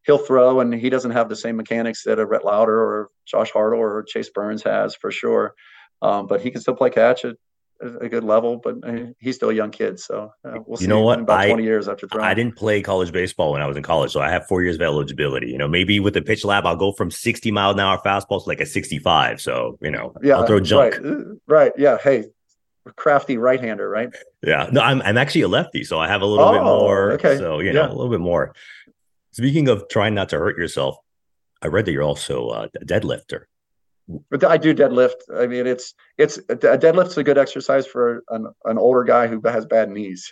[0.06, 3.52] he'll throw, and he doesn't have the same mechanics that a Rhett Lowder or Josh
[3.52, 5.56] Hartle or Chase Burns has for sure.
[6.02, 7.36] Um, but he can still play catch at
[7.82, 10.00] a good level, but uh, he's still a young kid.
[10.00, 11.20] So uh, we'll you know what?
[11.20, 12.26] about I, 20 years after throwing.
[12.26, 14.76] I didn't play college baseball when I was in college, so I have four years
[14.76, 15.48] of eligibility.
[15.48, 18.44] You know, maybe with the pitch lab, I'll go from 60 mile an hour fastball
[18.44, 19.42] to like a 65.
[19.42, 20.96] So, you know, yeah, I'll throw junk.
[20.96, 21.06] Right.
[21.06, 21.72] Uh, right.
[21.78, 21.98] Yeah.
[22.02, 22.26] Hey,
[22.94, 24.10] crafty right hander, right?
[24.44, 24.70] Yeah.
[24.72, 27.12] No, I'm, I'm actually a lefty, so I have a little oh, bit more.
[27.14, 27.38] Okay.
[27.38, 27.90] So, you know, yeah.
[27.90, 28.54] a little bit more.
[29.32, 30.98] Speaking of trying not to hurt yourself,
[31.62, 33.46] I read that you're also a deadlifter.
[34.30, 35.16] But I do deadlift.
[35.36, 39.42] I mean, it's it's a deadlift's a good exercise for an, an older guy who
[39.46, 40.32] has bad knees.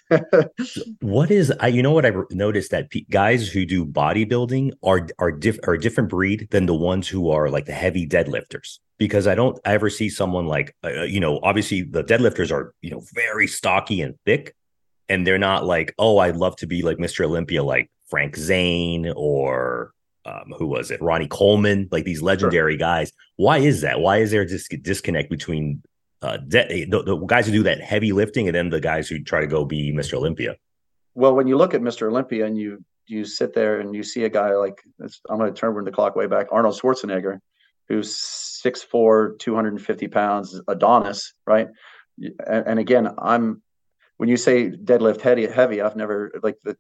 [1.02, 1.68] what is I?
[1.70, 5.80] You know what I noticed that guys who do bodybuilding are are diff, are a
[5.80, 8.78] different breed than the ones who are like the heavy deadlifters.
[9.04, 12.74] Because I don't ever see someone like uh, uh, you know, obviously the deadlifters are
[12.82, 14.56] you know very stocky and thick,
[15.10, 17.26] and they're not like oh I'd love to be like Mr.
[17.26, 19.92] Olympia like Frank Zane or
[20.26, 21.02] um, who was it?
[21.02, 22.80] Ronnie Coleman, like these legendary sure.
[22.80, 23.12] guys.
[23.36, 24.00] Why is that?
[24.00, 25.84] Why is there this disconnect between
[26.22, 29.22] uh, de- the, the, guys who do that heavy lifting and then the guys who
[29.22, 30.14] try to go be Mr.
[30.14, 30.56] Olympia?
[31.14, 32.08] Well, when you look at Mr.
[32.08, 34.82] Olympia and you you sit there and you see a guy like
[35.30, 37.40] I'm going to turn the clock way back, Arnold Schwarzenegger,
[37.94, 38.18] who's
[38.66, 41.68] 6'4", 250 pounds, Adonis, right?
[42.18, 43.62] And, and again, I'm
[44.18, 46.78] when you say deadlift heavy, heavy, I've never like the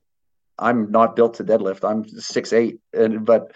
[0.59, 1.87] I'm not built to deadlift.
[1.87, 3.51] I'm six eight, and but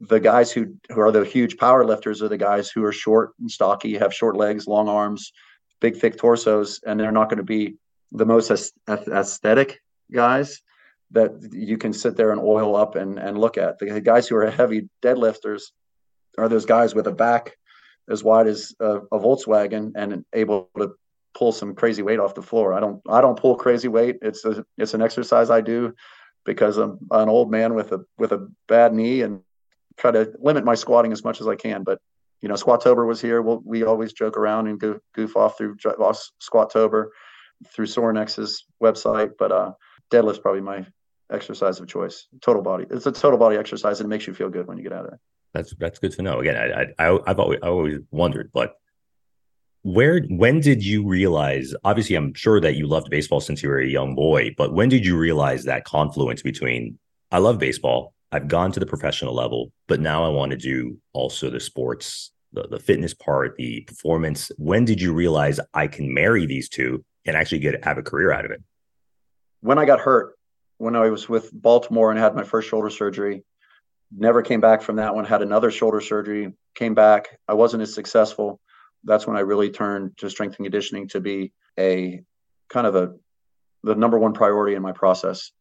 [0.00, 3.32] the guys who who are the huge power lifters are the guys who are short
[3.40, 5.32] and stocky, have short legs, long arms,
[5.80, 7.76] big thick torsos, and they're not going to be
[8.12, 8.50] the most
[8.88, 9.80] aesthetic
[10.12, 10.60] guys
[11.12, 13.78] that you can sit there and oil up and and look at.
[13.78, 15.70] The guys who are heavy deadlifters
[16.38, 17.56] are those guys with a back
[18.08, 20.94] as wide as a, a Volkswagen and able to
[21.34, 22.72] pull some crazy weight off the floor.
[22.72, 24.16] I don't I don't pull crazy weight.
[24.22, 25.94] It's a it's an exercise I do
[26.44, 29.42] because I'm an old man with a with a bad knee and
[29.96, 31.82] try to limit my squatting as much as I can.
[31.82, 32.00] But
[32.42, 33.42] you know, Squattober was here.
[33.42, 37.06] We'll, we always joke around and goof, goof off through Squattober
[37.68, 39.32] through Sorinex's website.
[39.38, 39.72] But uh,
[40.10, 40.86] deadlift's probably my
[41.32, 42.28] exercise of choice.
[42.42, 42.86] Total body.
[42.90, 45.06] It's a total body exercise and it makes you feel good when you get out
[45.06, 45.20] of it.
[45.56, 46.40] That's that's good to know.
[46.40, 48.76] Again, I, I I've always I always wondered, but
[49.82, 53.78] where when did you realize obviously i'm sure that you loved baseball since you were
[53.78, 56.98] a young boy but when did you realize that confluence between
[57.30, 60.98] i love baseball i've gone to the professional level but now i want to do
[61.12, 66.12] also the sports the, the fitness part the performance when did you realize i can
[66.12, 68.60] marry these two and actually get have a career out of it
[69.60, 70.36] when i got hurt
[70.78, 73.44] when i was with baltimore and had my first shoulder surgery
[74.10, 77.94] never came back from that one had another shoulder surgery came back i wasn't as
[77.94, 78.60] successful
[79.06, 82.22] that's when I really turned to strength and conditioning to be a
[82.68, 83.14] kind of a
[83.82, 85.52] the number one priority in my process.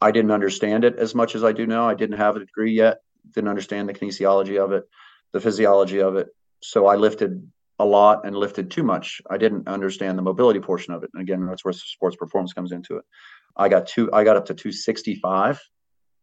[0.00, 1.88] I didn't understand it as much as I do now.
[1.88, 2.98] I didn't have a degree yet,
[3.30, 4.84] didn't understand the kinesiology of it,
[5.32, 6.28] the physiology of it.
[6.60, 9.22] So I lifted a lot and lifted too much.
[9.30, 11.10] I didn't understand the mobility portion of it.
[11.14, 13.04] And again, that's where sports performance comes into it.
[13.56, 15.60] I got two, I got up to 265,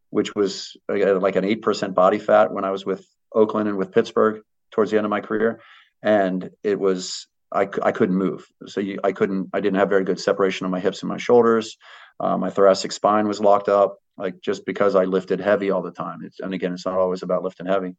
[0.10, 4.42] which was like an 8% body fat when I was with Oakland and with Pittsburgh
[4.72, 5.62] towards the end of my career
[6.02, 8.46] and it was I, I couldn't move.
[8.68, 11.18] So you, I couldn't, I didn't have very good separation of my hips and my
[11.18, 11.78] shoulders.
[12.20, 15.92] Uh, my thoracic spine was locked up, like just because I lifted heavy all the
[15.92, 16.20] time.
[16.24, 17.96] It's, and again, it's not always about lifting heavy.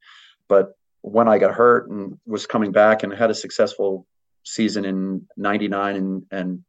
[0.49, 4.07] But when I got hurt and was coming back and had a successful
[4.45, 6.65] season in 99 and, and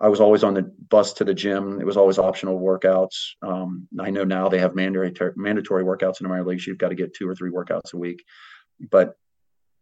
[0.00, 1.80] I was always on the bus to the gym.
[1.80, 3.16] It was always optional workouts.
[3.42, 6.66] Um, I know now they have mandatory mandatory workouts in the minor leagues.
[6.66, 8.24] You've got to get two or three workouts a week.
[8.90, 9.14] But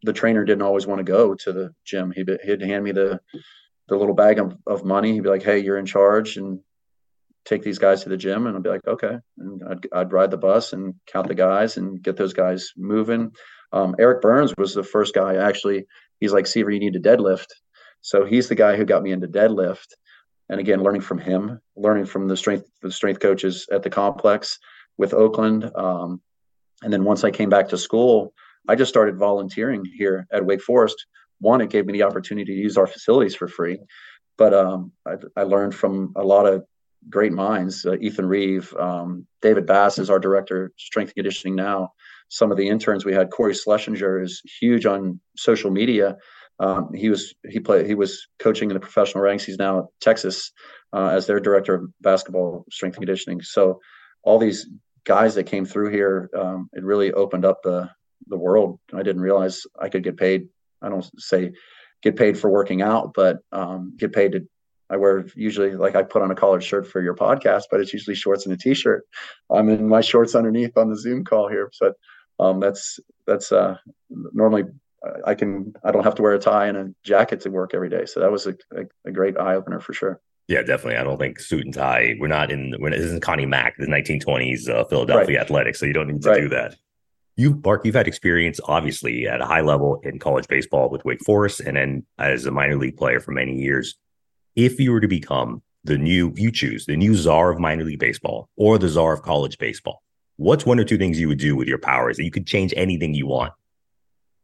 [0.02, 2.12] the trainer didn't always want to go to the gym.
[2.14, 3.20] He'd, he'd hand me the
[3.88, 5.12] the little bag of, of money.
[5.12, 6.60] He'd be like, "Hey, you're in charge, and
[7.44, 10.30] take these guys to the gym." And I'd be like, "Okay." And I'd, I'd ride
[10.30, 13.32] the bus and count the guys and get those guys moving.
[13.72, 15.36] Um, Eric Byrnes was the first guy.
[15.36, 15.86] Actually,
[16.20, 17.48] he's like, "Seaver, you need to deadlift."
[18.02, 19.86] So he's the guy who got me into deadlift.
[20.48, 24.58] And again, learning from him, learning from the strength the strength coaches at the complex
[24.98, 25.70] with Oakland.
[25.74, 26.20] Um,
[26.82, 28.34] and then once I came back to school,
[28.68, 31.06] I just started volunteering here at Wake Forest.
[31.40, 33.80] One, it gave me the opportunity to use our facilities for free,
[34.38, 36.64] but um, I, I, learned from a lot of
[37.10, 37.84] great minds.
[37.84, 41.92] Uh, Ethan Reeve, um, David Bass is our director, strength and conditioning now.
[42.28, 46.16] Some of the interns we had, corey Schlesinger is huge on social media.
[46.62, 49.44] Um, he was he played he was coaching in the professional ranks.
[49.44, 50.52] He's now at Texas
[50.92, 53.42] uh, as their director of basketball strength and conditioning.
[53.42, 53.80] So
[54.22, 54.68] all these
[55.04, 57.90] guys that came through here, um, it really opened up the
[58.28, 58.78] the world.
[58.94, 60.48] I didn't realize I could get paid.
[60.80, 61.52] I don't say
[62.00, 64.46] get paid for working out, but um, get paid to.
[64.88, 67.92] I wear usually like I put on a collared shirt for your podcast, but it's
[67.92, 69.04] usually shorts and a t-shirt.
[69.50, 71.94] I'm in my shorts underneath on the Zoom call here, but
[72.38, 73.78] um, that's that's uh,
[74.10, 74.64] normally
[75.24, 77.88] I can I don't have to wear a tie and a jacket to work every
[77.88, 78.06] day.
[78.06, 80.20] So that was a, a, a great eye opener for sure.
[80.48, 80.96] Yeah, definitely.
[80.96, 82.16] I don't think suit and tie.
[82.18, 82.74] We're not in.
[82.78, 85.44] We're this isn't Connie Mack, the 1920s uh, Philadelphia right.
[85.44, 85.80] Athletics.
[85.80, 86.40] So you don't need to right.
[86.40, 86.76] do that.
[87.36, 91.24] You, Mark, you've had experience obviously at a high level in college baseball with Wake
[91.24, 93.96] Forest, and then as a minor league player for many years.
[94.54, 97.98] If you were to become the new, you choose the new czar of minor league
[97.98, 100.02] baseball or the czar of college baseball.
[100.36, 102.74] What's one or two things you would do with your powers that you could change
[102.76, 103.54] anything you want?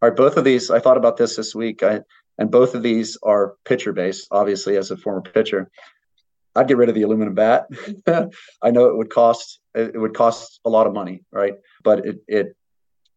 [0.00, 0.70] All right, both of these.
[0.70, 2.00] I thought about this this week, I,
[2.38, 4.28] and both of these are pitcher based.
[4.30, 5.70] Obviously, as a former pitcher,
[6.54, 7.66] I'd get rid of the aluminum bat.
[8.62, 11.54] I know it would cost it would cost a lot of money, right?
[11.82, 12.56] But it it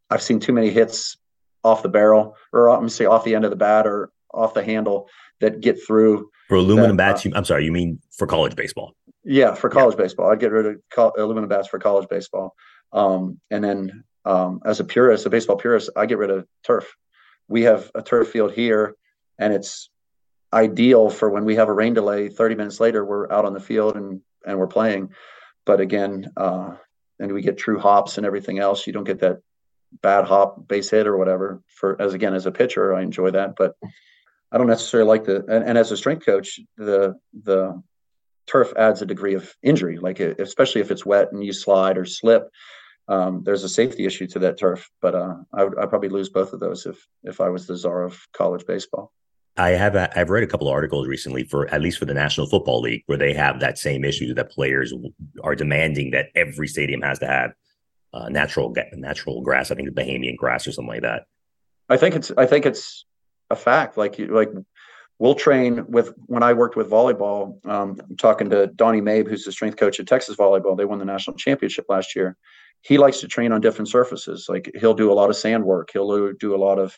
[0.10, 1.18] I've seen too many hits
[1.64, 4.64] off the barrel, or I'm say off the end of the bat, or off the
[4.64, 5.08] handle
[5.40, 6.30] that get through.
[6.48, 8.96] For aluminum that, bats, uh, you, I'm sorry, you mean for college baseball?
[9.24, 10.04] Yeah, for college yeah.
[10.04, 12.56] baseball, I'd get rid of co- aluminum bats for college baseball.
[12.92, 16.96] Um, and then um, as a purist, a baseball purist, I get rid of turf.
[17.48, 18.96] We have a turf field here,
[19.40, 19.90] and it's
[20.54, 22.30] ideal for when we have a rain delay.
[22.30, 25.10] Thirty minutes later, we're out on the field and and we're playing.
[25.66, 26.76] But again, uh,
[27.20, 28.88] and we get true hops and everything else.
[28.88, 29.40] You don't get that
[30.02, 31.62] bad hop base hit or whatever.
[31.68, 33.76] For as again as a pitcher, I enjoy that, but
[34.52, 35.38] I don't necessarily like the.
[35.48, 37.82] And, and as a strength coach, the the
[38.48, 42.06] turf adds a degree of injury, like especially if it's wet and you slide or
[42.06, 42.50] slip
[43.08, 44.90] um, there's a safety issue to that turf.
[45.02, 47.78] But uh, I would I'd probably lose both of those if if I was the
[47.78, 49.12] czar of college baseball.
[49.58, 52.14] I have a, I've read a couple of articles recently for at least for the
[52.14, 54.94] National Football League where they have that same issue that players
[55.44, 57.52] are demanding that every stadium has to have
[58.14, 59.72] uh, natural natural grass.
[59.72, 61.24] I think the Bahamian grass or something like that.
[61.90, 63.06] I think it's I think it's
[63.50, 63.98] a fact.
[63.98, 64.50] Like like
[65.20, 67.64] we'll train with when I worked with volleyball.
[67.66, 70.78] Um, I'm talking to Donnie Mabe, who's the strength coach at Texas Volleyball.
[70.78, 72.38] They won the national championship last year,
[72.82, 74.48] he likes to train on different surfaces.
[74.50, 75.90] Like he'll do a lot of sand work.
[75.94, 76.98] He'll do a lot of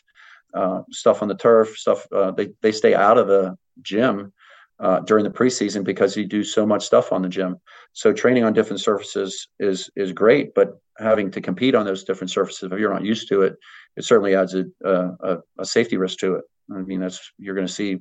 [0.54, 1.76] uh, stuff on the turf.
[1.76, 4.32] Stuff uh, they they stay out of the gym
[4.80, 7.56] uh, during the preseason because you do so much stuff on the gym.
[7.92, 12.30] So training on different surfaces is is great, but having to compete on those different
[12.30, 13.56] surfaces if you're not used to it,
[13.96, 16.44] it certainly adds a a, a safety risk to it.
[16.72, 17.98] I mean, that's you're going to see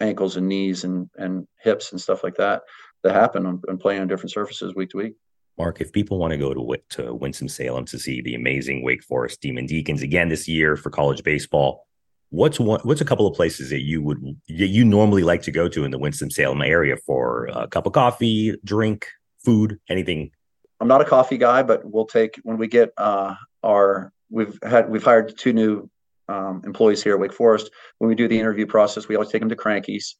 [0.00, 2.62] ankles and knees and and hips and stuff like that
[3.02, 5.14] that happen on, on playing on different surfaces week to week.
[5.58, 9.02] Mark, if people want to go to to Winston Salem to see the amazing Wake
[9.02, 11.86] Forest Demon Deacons again this year for college baseball,
[12.30, 15.50] what's one what's a couple of places that you would that you normally like to
[15.50, 19.08] go to in the Winston Salem area for a cup of coffee, drink,
[19.44, 20.30] food, anything?
[20.80, 24.90] I'm not a coffee guy, but we'll take when we get uh, our we've had
[24.90, 25.88] we've hired two new
[26.28, 27.70] um, employees here at Wake Forest.
[27.98, 30.14] When we do the interview process, we always take them to Krankies.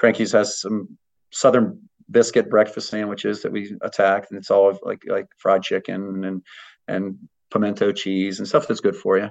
[0.00, 0.98] Krankies has some
[1.30, 1.80] southern
[2.12, 6.42] biscuit breakfast sandwiches that we attack, and it's all like like fried chicken and
[6.88, 7.18] and
[7.50, 9.28] pimento cheese and stuff that's good for you.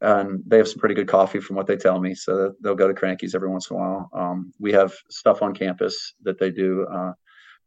[0.00, 2.88] And they have some pretty good coffee from what they tell me, so they'll go
[2.88, 4.10] to Krankies every once in a while.
[4.12, 6.86] Um, we have stuff on campus that they do.
[6.86, 7.12] Uh,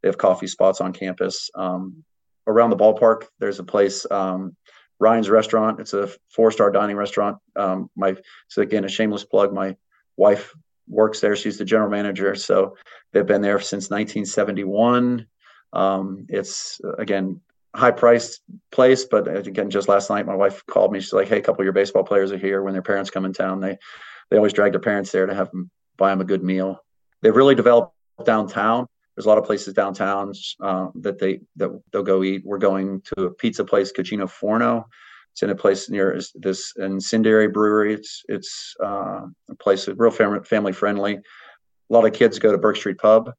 [0.02, 1.50] they have coffee spots on campus.
[1.54, 2.04] Um,
[2.46, 4.56] around the ballpark, there's a place, um,
[5.00, 5.80] Ryan's Restaurant.
[5.80, 7.38] It's a four-star dining restaurant.
[7.56, 8.16] Um, my
[8.48, 9.52] so again a shameless plug.
[9.52, 9.76] My
[10.16, 10.54] wife
[10.88, 11.36] works there.
[11.36, 12.34] She's the general manager.
[12.34, 12.76] So
[13.12, 15.26] they've been there since 1971.
[15.72, 17.40] Um, it's again
[17.74, 18.40] high priced
[18.72, 21.00] place, but again, just last night my wife called me.
[21.00, 22.62] She's like, "Hey, a couple of your baseball players are here.
[22.62, 23.78] When their parents come in town, they
[24.30, 26.82] they always drag their parents there to have them buy them a good meal.
[27.22, 28.86] They've really developed downtown.
[29.14, 32.42] There's a lot of places downtown uh, that they that they'll go eat.
[32.44, 34.86] We're going to a pizza place, Cugino Forno.
[35.38, 37.94] It's in a place near this incendiary brewery.
[37.94, 41.14] It's it's uh, a place that's real family family friendly.
[41.14, 41.20] A
[41.88, 43.30] lot of kids go to Burke Street Pub,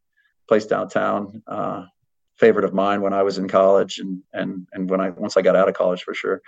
[0.48, 1.44] place downtown.
[1.46, 1.84] Uh,
[2.38, 5.42] favorite of mine when I was in college and and and when I once I
[5.42, 6.42] got out of college for sure.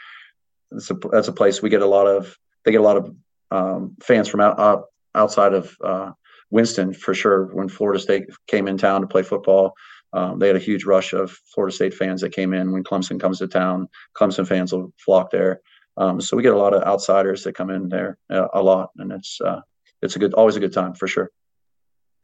[0.71, 2.37] A that's a place we get a lot of.
[2.63, 3.13] They get a lot of
[3.51, 4.85] um, fans from out, out
[5.15, 6.11] outside of uh,
[6.49, 7.53] Winston for sure.
[7.53, 9.73] When Florida State came in town to play football,
[10.13, 13.19] um, they had a huge rush of Florida State fans that came in when Clemson
[13.19, 13.87] comes to town.
[14.15, 15.61] Clemson fans will flock there.
[15.97, 18.91] Um, so we get a lot of outsiders that come in there uh, a lot,
[18.97, 19.61] and it's uh,
[20.01, 21.29] it's a good, always a good time for sure.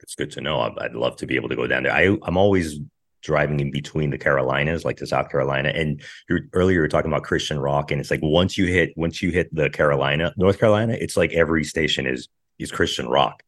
[0.02, 0.60] It's good to know.
[0.80, 1.94] I'd love to be able to go down there.
[1.94, 2.80] I, I'm always
[3.24, 5.70] driving in between the Carolinas, like to South Carolina.
[5.70, 6.02] And
[6.54, 9.32] earlier you were talking about Christian rock, and it's like once you hit once you
[9.32, 12.28] hit the Carolina, North Carolina, it's like every station is
[12.60, 13.44] is Christian rock.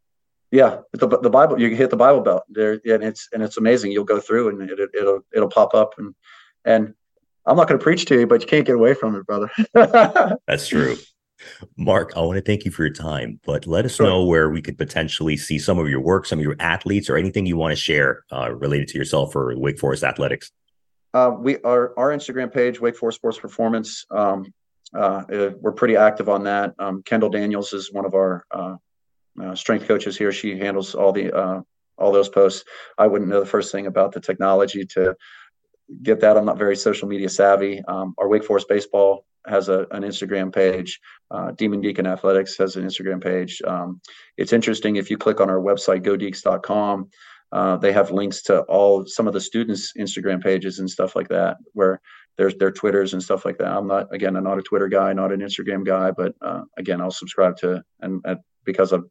[0.51, 1.59] Yeah, the, the Bible.
[1.59, 3.91] You hit the Bible belt there, and it's and it's amazing.
[3.91, 6.15] You'll go through, and it, it'll it'll pop up, and
[6.65, 6.93] and
[7.45, 9.51] I'm not going to preach to you, but you can't get away from it, brother.
[10.47, 10.97] That's true.
[11.78, 14.05] Mark, I want to thank you for your time, but let us sure.
[14.05, 17.15] know where we could potentially see some of your work, some of your athletes, or
[17.15, 20.51] anything you want to share uh, related to yourself or Wake Forest athletics.
[21.13, 24.05] Uh, we are our Instagram page, Wake Forest Sports Performance.
[24.11, 24.53] Um,
[24.93, 25.24] uh,
[25.59, 26.74] we're pretty active on that.
[26.78, 28.45] Um, Kendall Daniels is one of our
[29.41, 30.31] uh, strength coaches here.
[30.31, 31.61] She handles all the uh,
[31.97, 32.63] all those posts.
[32.97, 35.15] I wouldn't know the first thing about the technology to
[36.01, 36.37] get that.
[36.37, 37.81] I'm not very social media savvy.
[37.87, 40.99] Um, our Wake Forest baseball has a, an Instagram page.
[41.31, 43.61] Uh, Demon Deacon Athletics has an Instagram page.
[43.65, 44.01] Um,
[44.37, 47.09] it's interesting if you click on our website, godeacs.com.
[47.51, 51.29] Uh, they have links to all some of the students' Instagram pages and stuff like
[51.29, 51.99] that, where
[52.37, 53.71] there's their Twitters and stuff like that.
[53.71, 57.01] I'm not again, I'm not a Twitter guy, not an Instagram guy, but uh, again,
[57.01, 59.09] I'll subscribe to and, and because of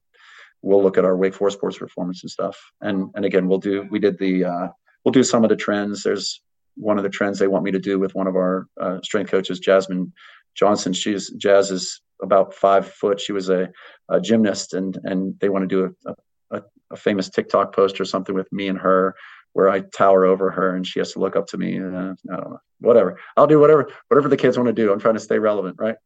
[0.63, 2.57] we'll look at our Wake Forest sports performance and stuff.
[2.81, 4.69] And and again, we'll do we did the uh,
[5.05, 6.03] we'll do some of the trends.
[6.03, 6.41] There's
[6.77, 9.31] one of the trends they want me to do with one of our uh, strength
[9.31, 10.13] coaches, Jasmine
[10.55, 10.93] Johnson.
[10.93, 13.21] She's Jazz is about five foot.
[13.21, 13.71] She was a,
[14.09, 18.05] a gymnast, and and they want to do a, a, a, famous TikTok post or
[18.05, 19.15] something with me and her,
[19.53, 21.79] where I tower over her and she has to look up to me.
[21.79, 23.19] Uh, I don't know, whatever.
[23.37, 24.93] I'll do whatever whatever the kids want to do.
[24.93, 25.97] I'm trying to stay relevant, right?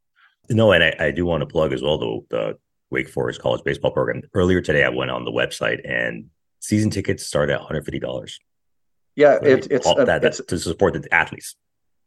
[0.48, 2.58] No, and I, I do want to plug as well the, the
[2.92, 4.22] Wake Forest college baseball program.
[4.34, 6.26] Earlier today, I went on the website and
[6.60, 8.38] season tickets start at 150 dollars.
[9.16, 11.56] Yeah, it, it's all that, it's, to support the athletes.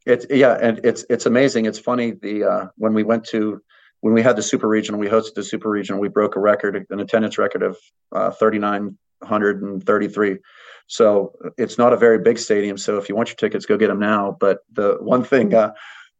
[0.06, 1.66] It's yeah, and it's it's amazing.
[1.66, 3.60] It's funny the uh, when we went to
[4.00, 6.00] when we had the super regional, we hosted the super regional.
[6.00, 7.76] We broke a record, an attendance record of
[8.12, 10.38] uh, 3,933.
[10.86, 12.76] So it's not a very big stadium.
[12.76, 14.36] So if you want your tickets, go get them now.
[14.38, 15.72] But the one thing, uh,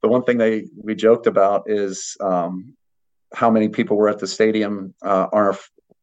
[0.02, 2.74] the one thing they we joked about is um,
[3.36, 4.94] how many people were at the stadium.
[5.02, 5.54] Uh, our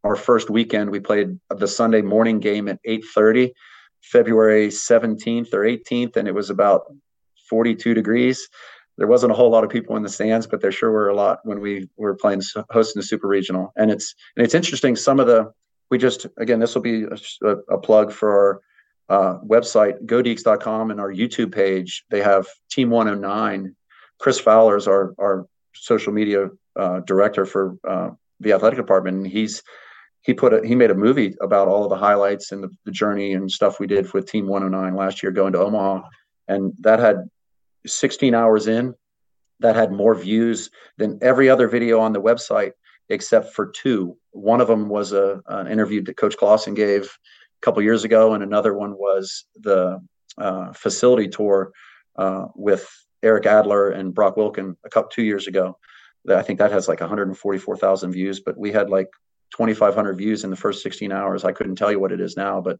[0.04, 3.54] our first weekend, we played the Sunday morning game at 8:30
[4.04, 6.94] February 17th or 18th, and it was about
[7.50, 8.48] 42 degrees.
[8.98, 11.16] There wasn't a whole lot of people in the stands, but there sure were a
[11.16, 13.74] lot when we were playing hosting the Super Regional.
[13.76, 14.96] And it's and it's interesting.
[14.96, 15.52] Some of the
[15.90, 17.06] we just again this will be
[17.42, 18.62] a, a plug for our
[19.10, 22.06] uh, website godeacs.com and our YouTube page.
[22.12, 23.76] They have Team 109.
[24.20, 28.10] Chris Fowler's our our social media uh, director for uh,
[28.40, 29.18] the athletic department.
[29.18, 29.62] And he's
[30.22, 32.92] he put a, he made a movie about all of the highlights and the, the,
[32.92, 36.08] journey and stuff we did with Team 109 last year going to Omaha,
[36.48, 37.30] and that had
[37.86, 38.94] 16 hours in.
[39.60, 42.72] That had more views than every other video on the website
[43.10, 44.18] except for two.
[44.32, 48.34] One of them was a an interview that Coach Clausen gave a couple years ago,
[48.34, 50.02] and another one was the
[50.38, 51.72] uh, facility tour
[52.18, 52.90] uh, with
[53.22, 55.78] Eric Adler and Brock Wilken a couple two years ago.
[56.30, 59.10] I think that has like 144,000 views, but we had like
[59.52, 61.44] 2,500 views in the first 16 hours.
[61.44, 62.80] I couldn't tell you what it is now, but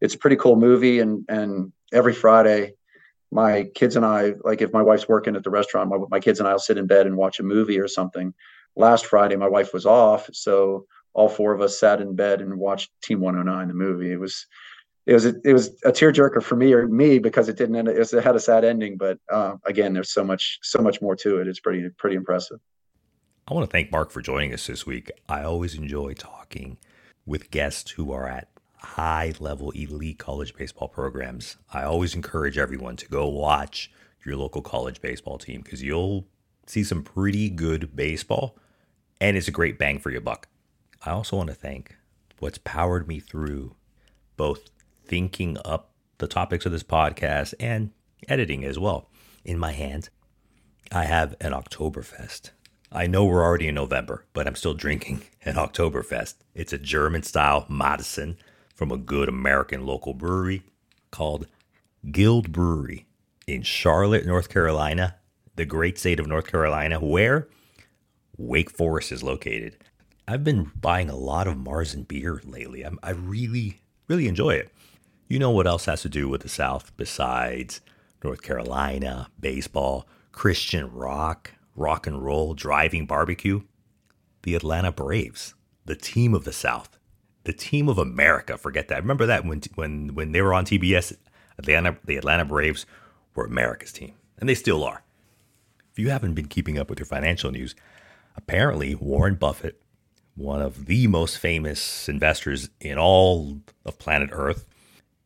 [0.00, 1.00] it's a pretty cool movie.
[1.00, 2.74] And and every Friday,
[3.30, 6.38] my kids and I, like if my wife's working at the restaurant, my, my kids
[6.38, 8.32] and I'll sit in bed and watch a movie or something.
[8.76, 12.58] Last Friday, my wife was off, so all four of us sat in bed and
[12.58, 14.12] watched Team 109, the movie.
[14.12, 14.46] It was
[15.06, 17.88] it was a, it was a tearjerker for me or me because it didn't end.
[17.88, 21.02] It, was, it had a sad ending, but uh, again, there's so much so much
[21.02, 21.48] more to it.
[21.48, 22.58] It's pretty pretty impressive.
[23.46, 25.10] I want to thank Mark for joining us this week.
[25.28, 26.78] I always enjoy talking
[27.26, 31.58] with guests who are at high level elite college baseball programs.
[31.70, 33.90] I always encourage everyone to go watch
[34.24, 36.26] your local college baseball team because you'll
[36.66, 38.56] see some pretty good baseball
[39.20, 40.48] and it's a great bang for your buck.
[41.04, 41.96] I also want to thank
[42.38, 43.76] what's powered me through
[44.38, 44.70] both
[45.04, 47.90] thinking up the topics of this podcast and
[48.26, 49.10] editing as well.
[49.44, 50.08] In my hand,
[50.90, 52.52] I have an Oktoberfest.
[52.96, 56.34] I know we're already in November, but I'm still drinking an Oktoberfest.
[56.54, 58.36] It's a German style Märzen
[58.72, 60.62] from a good American local brewery
[61.10, 61.48] called
[62.12, 63.06] Gilde Brewery
[63.48, 65.16] in Charlotte, North Carolina,
[65.56, 67.48] the great state of North Carolina, where
[68.36, 69.76] Wake Forest is located.
[70.28, 72.82] I've been buying a lot of Märzen beer lately.
[72.82, 74.70] I'm, I really, really enjoy it.
[75.26, 77.80] You know what else has to do with the South besides
[78.22, 83.62] North Carolina, baseball, Christian rock, rock and roll, driving barbecue?
[84.42, 85.54] The Atlanta Braves,
[85.84, 86.98] the team of the South,
[87.44, 88.58] the team of America.
[88.58, 89.02] Forget that.
[89.02, 91.16] Remember that when when when they were on TBS,
[91.58, 92.86] Atlanta, the Atlanta Braves
[93.34, 95.02] were America's team, and they still are.
[95.92, 97.74] If you haven't been keeping up with your financial news,
[98.36, 99.80] apparently Warren Buffett,
[100.34, 104.66] one of the most famous investors in all of planet Earth,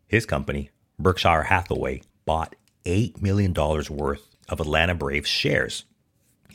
[0.06, 5.84] his company, Berkshire Hathaway, bought $8 million worth of Atlanta Braves shares.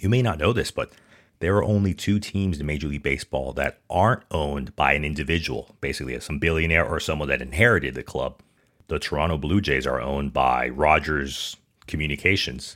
[0.03, 0.91] You may not know this, but
[1.39, 5.77] there are only two teams in Major League Baseball that aren't owned by an individual,
[5.79, 8.41] basically some billionaire or someone that inherited the club.
[8.89, 11.55] The Toronto Blue Jays are owned by Rogers
[11.87, 12.75] Communications,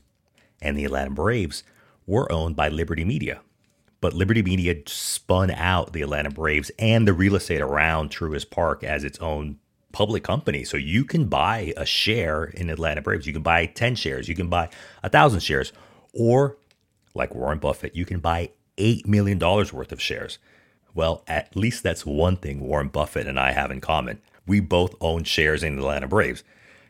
[0.62, 1.64] and the Atlanta Braves
[2.06, 3.42] were owned by Liberty Media.
[4.00, 8.86] But Liberty Media spun out the Atlanta Braves and the real estate around Truist Park
[8.86, 9.58] as its own
[9.92, 10.64] public company.
[10.64, 13.28] So you can buy a share in Atlanta Braves.
[13.28, 14.70] You can buy 10 shares, you can buy
[15.04, 15.74] a 1,000 shares,
[16.14, 16.56] or
[17.18, 20.38] like Warren Buffett, you can buy $8 million worth of shares.
[20.94, 24.22] Well, at least that's one thing Warren Buffett and I have in common.
[24.46, 26.44] We both own shares in the Atlanta Braves.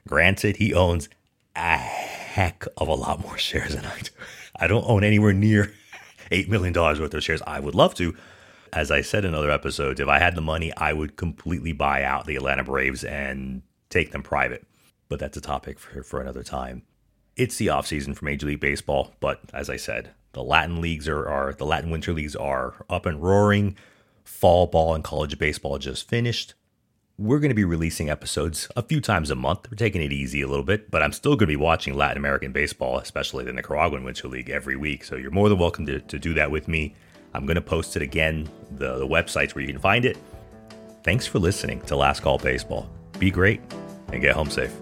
[0.08, 1.10] Granted, he owns
[1.56, 4.12] a heck of a lot more shares than I do.
[4.60, 5.74] I don't own anywhere near
[6.32, 7.42] $8 million worth of shares.
[7.46, 8.16] I would love to.
[8.74, 12.04] As I said in other episodes, if I had the money, I would completely buy
[12.04, 14.66] out the Atlanta Braves and take them private.
[15.10, 16.84] But that's a topic for, for another time.
[17.38, 21.28] It's the offseason for Major League Baseball, but as I said, the Latin leagues are,
[21.28, 23.78] are the Latin winter leagues are up and roaring.
[24.24, 26.54] Fall ball and college baseball just finished.
[27.18, 29.72] We're going to be releasing episodes a few times a month.
[29.72, 32.18] We're taking it easy a little bit, but I'm still going to be watching Latin
[32.18, 35.04] American baseball, especially the Nicaraguan Winter League, every week.
[35.04, 36.94] So you're more than welcome to, to do that with me.
[37.34, 40.18] I'm going to post it again, the, the websites where you can find it.
[41.04, 42.90] Thanks for listening to Last Call Baseball.
[43.18, 43.62] Be great
[44.12, 44.74] and get home safe.